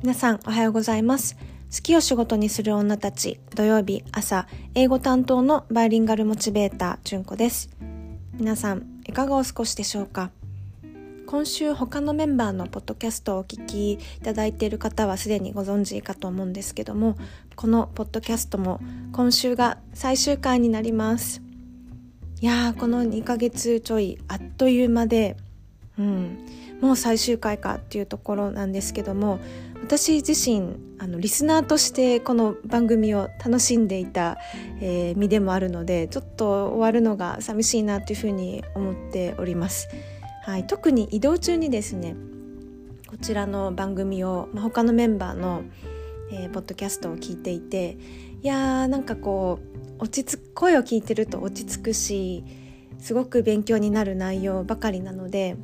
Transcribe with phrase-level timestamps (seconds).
[0.00, 1.36] 皆さんおはようございます。
[1.74, 4.46] 好きを仕事にする女たち土曜日朝
[4.76, 7.68] 英語担当のバイリンガルモチベーター純子です。
[8.34, 10.30] 皆さんいかがお過ごしでしょうか？
[11.26, 17.16] 今週他のメンバーのポッドキャストをお聞きいただいている方はすでにご存知かと思うんですけども
[17.56, 18.80] このポッドキャストも
[19.12, 21.42] 今週が最終回になります。
[22.40, 25.36] いやーこの2ヶ月ちょいあっという間で
[25.98, 26.38] うん
[26.80, 29.40] もう最終回かっていうところなんですけども
[29.88, 34.36] 私自身あのリスナーとしてこの番組を楽しんでいた、
[34.82, 39.88] えー、身でもあるのでちょっと終わるのが寂しいなというふうに思っております。
[40.44, 42.16] はい、特に移動中にですね
[43.06, 45.62] こちらの番組を、まあ、他のメンバーの、
[46.32, 47.96] えー、ポッドキャストを聞いていて
[48.42, 49.58] いやーなんかこ
[49.98, 52.44] う落ち着く声を聞いてると落ち着くし
[52.98, 55.56] すごく勉強になる内容ばかりなので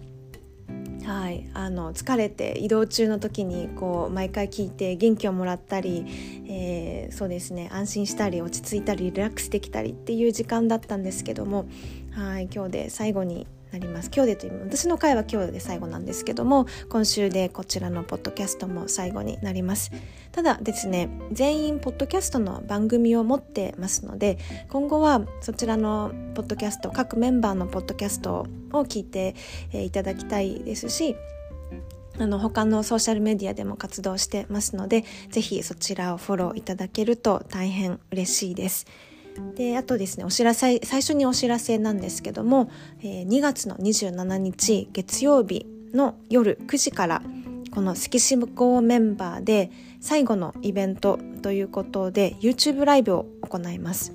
[1.05, 6.07] はい、あの疲れて移動中の時にこう毎回聞いて元気をもらったり、
[6.49, 11.67] えー、そうですね安心したり落ち着いたりリラックスできたりっていう時間だったんですけども
[12.13, 19.91] はい今日で最後になります今日でという私の回は今日で最後なんですけども今週でこちらのポッドキャストも最後になります
[20.31, 29.35] ただですね全員ポッドキャストの番組を持ってますので今後はそちらのポッドキャスト各メンバーのポッドキャストを聞いて、
[29.73, 31.17] えいただきたいですし
[32.19, 38.87] あの他のソーシャルメディアでも活動してますのでぜひそちらをフォローいただけると大変嬉しいです。
[39.55, 47.23] であとですねお知らせ最初にお知らせなんですけども、えー、2月の27日月曜日の夜9時から
[47.71, 54.13] このスキシムコメンバーで最後のイベントということで YouTube ライブを行います。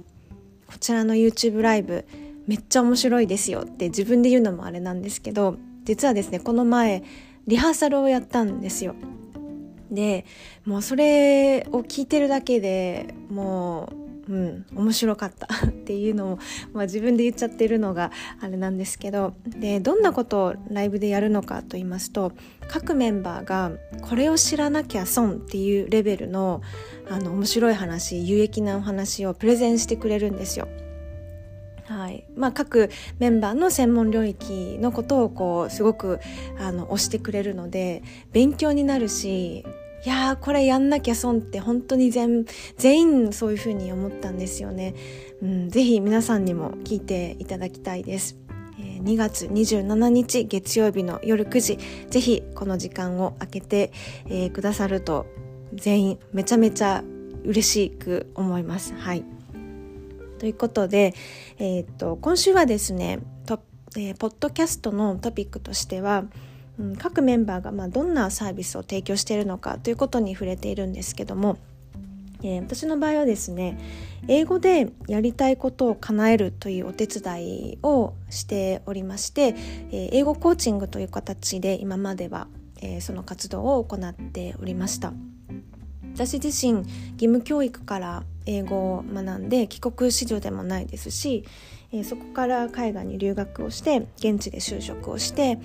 [0.67, 2.05] こちらの YouTube ライブ
[2.45, 7.03] めっちゃ面白いですよって自分で言うのもあれなんですけど実はですねこの前
[7.47, 8.95] リハーサルをやったんですよ。
[9.91, 10.25] で
[10.65, 16.39] もうそれを聞いてるだけでもううん、面白かった っていうのを、
[16.71, 22.31] まあ、自分で言っちゃってるのがあれなんですけどでどんなことをライブでやるのかと言いますと
[22.67, 26.61] 各メンバーがこれを知らなきゃ損っていうレベルの
[27.09, 30.67] あの面白い話有益なお話をプレゼンしてくれるんですよ。
[31.87, 36.19] はいまあ、各メンバーの専門領域のことをこうすごく
[36.59, 39.65] あの推してくれるので勉強になるし
[40.05, 42.45] いやーこれやんなきゃ損って本当に全
[42.77, 44.95] 全員そういうふうに思ったんですよね、
[45.41, 48.37] うん、ぜひ皆さんにも聞いていただきたいです、
[48.79, 53.91] えー、2月27日月曜日の夜9時ぜひこの時間を空けて、
[54.27, 55.25] えー、くださると
[55.73, 57.03] 全員めちゃめちゃ
[57.43, 58.93] 嬉しく思います。
[58.95, 59.23] はい。
[60.39, 61.13] ということで、
[61.57, 63.61] えー、っと今週はですねと、
[63.95, 66.23] えー、ポッドキャストのトピックとしては
[66.79, 71.57] うん、各メンバーがまあどんなサービスを提供しているのかということに触れているんですけども、
[72.41, 73.77] えー、私の場合はですね
[74.27, 82.47] 英語でやりたいことを叶えるというお手伝いをしておりまして、えー、英語コーチングという形で今までは、
[82.81, 85.11] えー、その活動を行っておりました。
[86.15, 86.87] 私自身義
[87.19, 91.45] 務教育から英語を学んで帰国子女でもないですし、
[91.93, 95.59] えー、そこから海外に留学をして現地で就職をして、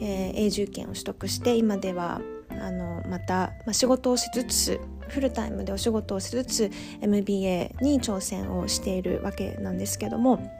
[0.00, 10.59] えー、永住権を取得して今ではあのまた、まあ、仕事をしつつフルタイムでお仕事をしつつ MBA に挑戦をしているわけなんですけども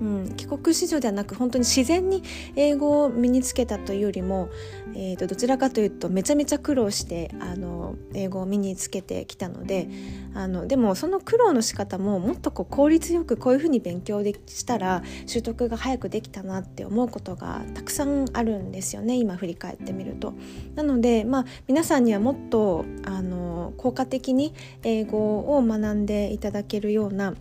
[0.00, 2.22] うん、帰国子女ではなく本当に自然に
[2.54, 4.48] 英語を身につけたというよりも、
[4.94, 9.88] えーと、どちらかというとめちゃめちゃ苦労してあの英語を身につけてきたので
[10.34, 20.34] あのでもその苦労の仕方ももっとこう効率よくこういうふうに勉強でしたら習得が早くできたなって思うことがたくさんあるんですよね今振り返ってみると。
[20.74, 27.34] なので、まあ、皆さんにはもっとあの効果的に英語を学んでいただけるような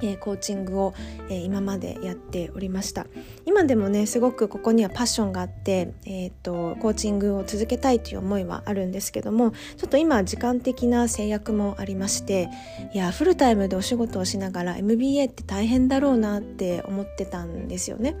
[0.00, 0.94] え、コーチングを、
[1.28, 3.06] え、今までやっておりました。
[3.44, 12.48] 今でもねすごくここにはパッションがあって、えーと、コーチングを続けたいという思いはあるんですけどもちょっと今時間的な制約もありまして
[12.94, 18.16] いやフルタイムでお仕事をしながら MBA って大変だろうなって思ってたんですよね。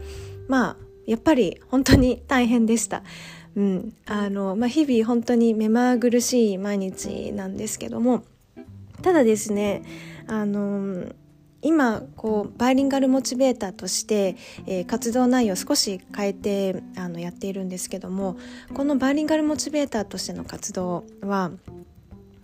[0.48, 0.76] まあ
[1.06, 3.02] やっぱり本当に大変でした。
[3.56, 3.94] うん。
[4.06, 8.24] あのまあ、日々本当に目まぐるしい毎日なんですけども
[9.02, 9.82] ただですね
[10.26, 11.06] あの
[11.62, 14.36] 今こうバイリンガルモチベーターとして、
[14.66, 18.36] えー、活動内容を少し変えてあのやっているんですけども
[18.74, 21.52] このバイリンガルモチベーターとしての活動は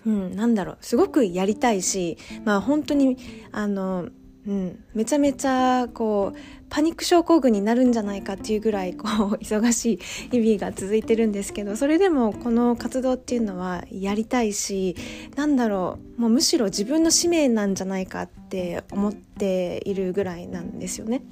[0.07, 3.19] うん、なんだろうすごくやりたいし、まあ、本当に
[3.53, 4.09] あの
[4.49, 6.39] うん、めちゃめちゃこう
[6.71, 9.99] パニック症候群になるんじゃないかっていうぐらいこう忙しい
[10.31, 14.97] 日々が続いてるんですけどそれでもこの活動っていうのはやりたいし
[15.37, 21.23] なんだろうもうむしろ自分の使命なんじゃないかって思っているぐらいなんですよね。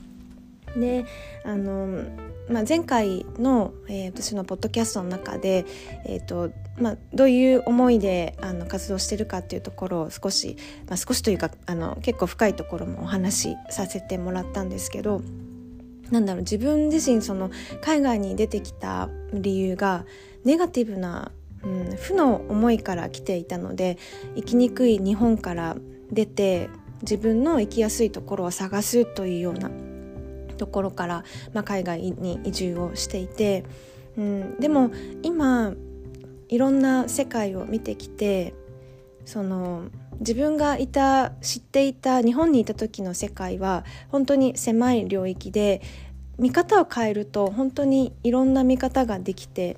[0.79, 1.05] で
[1.45, 2.05] あの
[2.49, 5.67] まあ、前回の、えー、私のポッドキャストの中で、
[6.05, 10.57] えーとまあ、どういう思いであの活動してるかっていうところを少し、
[10.89, 15.23] まあ、少しというかあの結構深いところもお話しさせてもらったんですけど
[16.11, 17.51] なんだろう自分自身その
[17.81, 20.05] 海外に出てきた理由が
[20.45, 21.33] ネガティブな、
[21.65, 23.99] うん、負の思いから来ていたので
[24.37, 25.77] 生きにくい日本から
[26.13, 26.71] 出て
[27.03, 29.69] 自分の生きやすいところを探すというような
[30.57, 33.65] ところから、まあ、海外に移住をしていて、
[34.17, 34.91] うん、でも
[35.23, 35.75] 今
[36.49, 38.55] いろんな世界を見てきて
[39.25, 39.85] その
[40.21, 45.83] 自分がいた知っていた日本にいた時の世界は本当に狭い領域で
[46.39, 49.77] 見方を変えると本当にいろんな見方ができて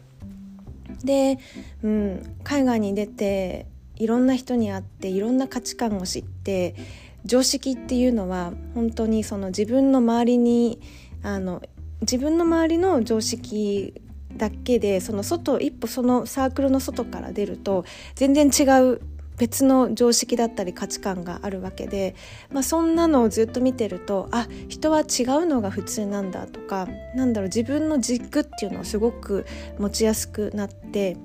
[1.05, 1.39] で、
[1.83, 3.67] うん、海外に出て
[3.97, 6.75] いろんな人に会っていろんな価値観を知って
[7.25, 10.81] 常識っていうのは本当にその自分の周りに
[11.23, 11.63] あの
[12.01, 13.95] 自分の周りの常識
[14.37, 17.85] だけでその外一歩そのサークルの外から出ると
[18.15, 19.01] 全然違う
[19.39, 22.17] 別の常識だったり価値観があるわけで、
[22.53, 25.07] まあ、そんなのをずっと見てるとあ人は違う
[25.47, 29.47] のが普通なんだとかなんだろう自分の軸っていうのをすごく
[29.79, 31.17] 持ちやすくなって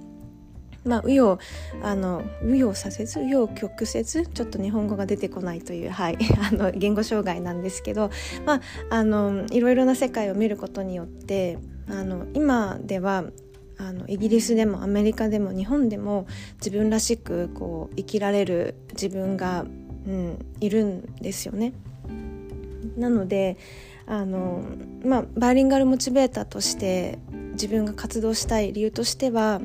[0.85, 1.41] まあ、紆余
[1.81, 6.17] あの紆余させず紆余曲折ちょっと日本語が出てこないという、はい、
[6.51, 8.09] あの言語障害なんですけど、
[8.45, 11.57] まあ、あのいろいろな世界を見ることによって
[11.89, 13.25] あの今では
[13.77, 19.65] あのイギリスでもアメリカでも日本でも自分らしくこう生きられる自分が、
[20.07, 21.73] うん、いるんですよね。
[22.97, 23.57] なので
[24.05, 24.63] あの、
[25.03, 27.19] まあ、バイリンガルモチベーターとして
[27.53, 29.61] 自分が活動したい理由としては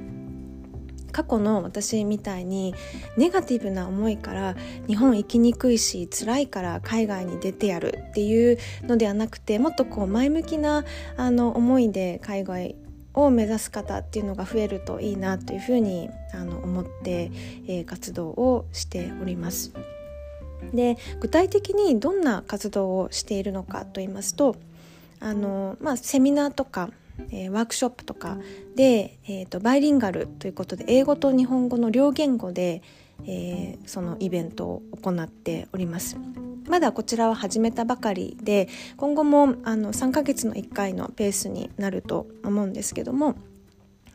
[1.13, 2.75] 過去の私みたいに
[3.17, 4.57] ネガティブな思いから
[4.87, 10.85] 日本行きにくいし辛いから海外に出てやるっていうのではなくてもっとこう前向きな
[11.17, 12.77] あの思いで海外
[13.15, 17.31] を目指す方っていうのが増えるといいなというふうにあの思って、
[17.67, 19.73] えー、活動をしております。
[20.73, 24.57] で具体的にどんな活動をしているのかと言いますと
[25.21, 26.91] あの、まあ、セミナーとか
[27.31, 28.39] えー、ワークショップとか
[28.77, 32.83] で、えーと、バイリンガルということで英語と日本語の両言語で、
[33.27, 36.17] えー、そのイベントを行っております。
[36.69, 38.69] まだこちらは始めたばかりで
[38.99, 43.37] 今後もあの3ヶ月の1回のペースになると思うんですけども、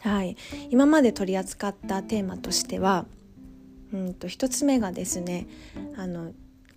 [0.02, 0.38] はい、
[0.70, 3.06] 今まで取り扱ったテーマとしては
[3.92, 5.48] うんと1つ目がですね
[5.98, 6.34] あの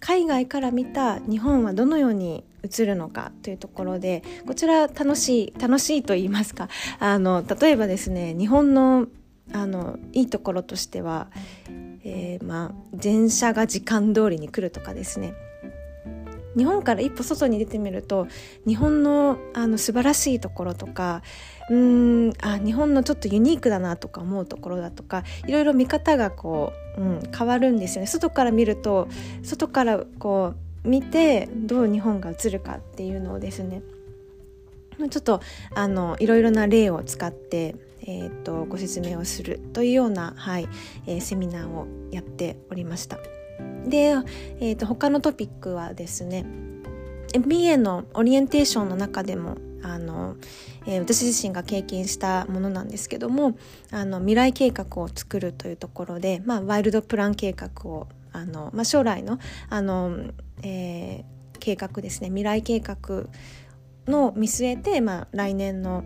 [0.06, 6.68] 海外から見た日本はどのように映るのかというところでこちら楽しい楽しいと言いますか。
[7.00, 9.08] あの例えばですね日本の
[9.52, 11.26] あのいいところとしては、
[12.04, 15.34] えー、まあ、電車が時間通りに来るとかですね。
[16.56, 18.26] 日本から一歩外に出てみると
[18.66, 21.22] 日本のあの素晴らしいところとか
[21.68, 29.08] うーんあ日本のちょっとユニークだなとか思うところだとかいろいろ見方がこう、うん、変わるんですよね外から見ると
[29.42, 30.54] 外からこ
[30.84, 33.82] う見てどう日本が映るかっていうのをですね
[35.10, 35.40] ちょっと
[35.74, 40.68] あのいろいろな例を使って、えーと、ご説明をするというような、はい
[41.06, 43.18] えー、セミナーをやっておりました。
[43.86, 44.14] で、
[44.60, 46.44] えーと他のトピックはですね
[47.32, 50.36] MBA のオリエンテーションの中でもあの、
[50.86, 53.56] えー、私自身が経験したものなんですけども
[53.90, 60.16] あの未来計画を作るというところで、まあ、ワイルドプラン計画をあの、まあ、将来のあの、
[60.62, 63.26] えー、計画ですね未来計画
[64.06, 66.04] の見据えて、まあ、来年の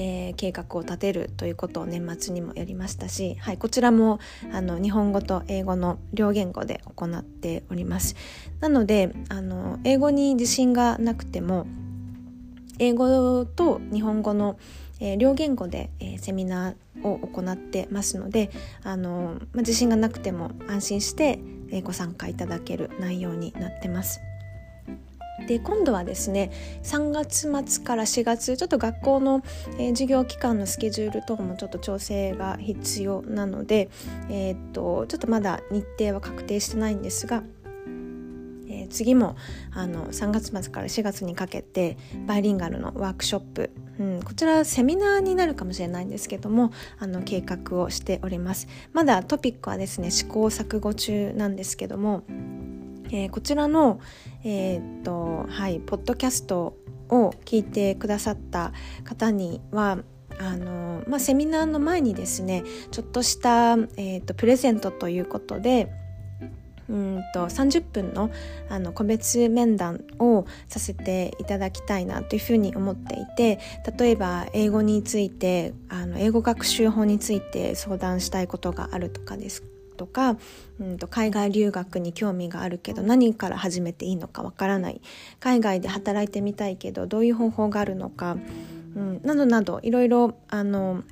[0.00, 4.20] えー、計画を立てるということを年末にもやりましたし、はい、こちらも
[4.52, 8.14] あの日本語と英語の両言語で行っております
[8.60, 11.66] なのであの英語に自信がなくても
[12.78, 14.56] 英語と日本語の、
[15.00, 18.50] えー、両言語で、えー、セミナーを行ってますので
[18.84, 21.40] あの、まあ、自信がなくても安心して、
[21.72, 24.20] え、ご参加いただける内容になってます。
[25.46, 26.50] で今度はですね
[26.82, 29.42] 3月末から4月ちょっと学校の、
[29.78, 33.88] えー、授業期間のスケジュール等もちょっと調整が必要なので、
[34.28, 37.42] えー、っとちょっとまだ日程は確定してないんですが
[38.88, 39.36] 次も
[39.72, 48.66] あの3月末から4月にかけてバイリンガルのワークショップ、うん、こちらセミナーになるかもしれないんですけどもあの計画をしております。
[48.92, 52.22] まだトピックはですね試行錯誤中なんですけども
[53.10, 54.00] えー、こちらの、
[54.44, 56.76] えー、っとはい、ポッドキャスト
[57.08, 58.72] を聞いてくださった
[59.04, 59.98] 方には
[60.38, 65.90] あの、まあ、セミナーの前にですねちょっとした、えー、とプレゼントということで
[66.88, 68.30] うんと30分の
[68.70, 73.58] あの個別面談をさせていただきたいなというふうに思っていて
[73.98, 79.62] 例えば英語についてあの英語学習法について相談したいことがあるとかです
[79.98, 80.38] とか、
[80.80, 85.02] うんと海外留学に興味があるけど何から始めていいのかわからない。
[85.40, 88.38] 海外で働いてみたいけどどういう方法があるのか、
[88.96, 91.02] うん、などなどいろいろあの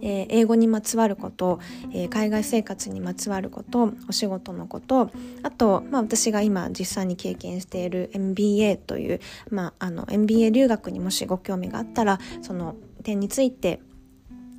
[0.00, 1.58] えー、英語にまつわること、
[1.92, 5.10] えー、海外生活にまつわることお仕事のこと
[5.42, 13.80] あと、まあ、私が今実際に経験している MBA という、まあ、あの MBA 留学にもしご興味があったらその点について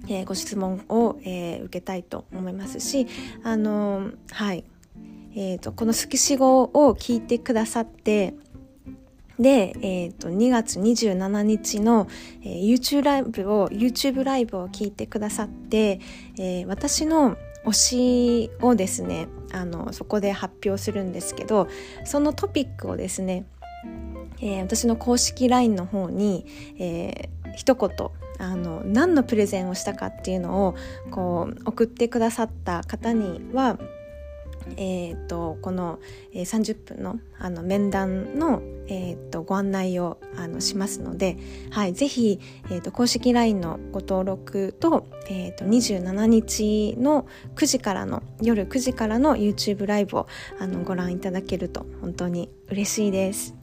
[0.09, 3.07] えー、ご質問を、えー、受けたいと思いますし
[3.43, 4.63] あのはい。
[5.35, 8.33] えーと、この「スキシ語」を聞いてくださって
[9.39, 12.07] で、えーと、2月27日の、
[12.41, 16.01] えー、YouTube ライブを YouTube ライブを聞いてくださって、
[16.37, 21.67] えー、私の推しをですねあのそこで発表するんですけど
[22.03, 23.45] そのトピックをですね、
[24.41, 26.45] えー、私の公式 LINE の方に、
[26.77, 27.89] えー、一言
[28.39, 30.75] あの何のプレゼンをしたかっていうのを
[31.11, 33.77] こう送ってくださった方には
[34.77, 35.99] えーと、この、
[36.33, 41.37] 30分のあの面談の、えーと、ご案内をあのしますので、
[41.71, 42.39] はい、ぜひ、
[42.69, 50.27] えーと、公式 LINE のご登録と,、えー、と27日の9時からの夜9時からの YouTube ライブを
[50.59, 53.55] あのご覧いただけると本当に嬉しいです。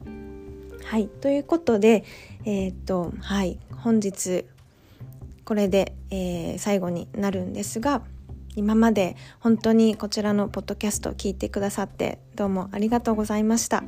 [0.84, 2.04] はい、ということで、
[2.44, 4.44] えーとはい、本日
[5.44, 8.02] これで、えー、最後になるんですが
[8.56, 13.84] 今まで本当にこちらのポッドキャストを聞いてくださってどうもありがとうございました。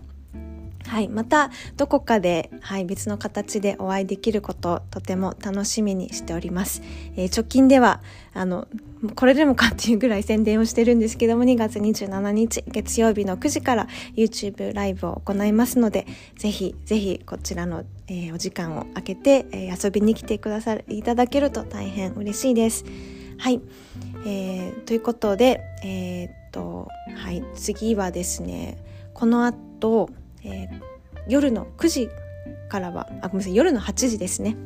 [0.89, 6.83] はい、またどこかで、はい、別の形でお会いできることとても楽しみにしております。
[7.17, 8.01] えー、直近では
[8.33, 8.67] あの
[9.15, 22.85] これでもかっていうぐらい宣伝をしてるんですけども2月27日月曜日の9時から YouTube ライブを行いますのでぜひぜひこちらの、えー、お時間を空けて、えー、遊びに来てくださるいただけると大変嬉しいです。
[23.39, 23.61] はい、
[24.27, 28.79] えー、ということで、え、っとはい、次はですね
[29.15, 30.11] この後
[30.45, 30.81] えー、
[31.29, 32.11] 夜の9時
[32.69, 34.57] からはあごめんなさい夜の8時ですね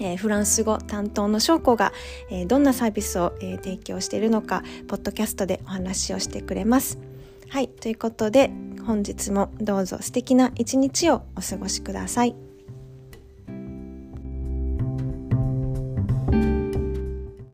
[0.00, 1.92] えー、フランス語担当の翔子が、
[2.30, 6.98] えー、どんなサービスを、えー、提供しているのかポッドキャストでお話をしてくれます。
[7.50, 8.50] はいということで
[8.86, 12.49] 本日もどうぞ素敵な一日をお過ごしください。